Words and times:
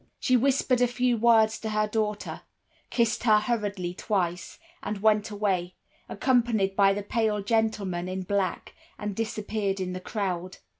"She 0.19 0.35
whispered 0.35 0.81
a 0.81 0.87
few 0.87 1.15
words 1.15 1.59
to 1.59 1.69
her 1.69 1.85
daughter, 1.87 2.41
kissed 2.89 3.21
her 3.25 3.39
hurriedly 3.39 3.93
twice, 3.93 4.57
and 4.81 4.97
went 4.97 5.29
away, 5.29 5.75
accompanied 6.09 6.75
by 6.75 6.91
the 6.95 7.03
pale 7.03 7.43
gentleman 7.43 8.09
in 8.09 8.23
black, 8.23 8.73
and 8.97 9.15
disappeared 9.15 9.79
in 9.79 9.93
the 9.93 9.99
crowd. 10.01 10.57